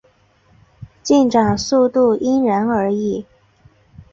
[1.03, 3.27] 进展速度因人而异。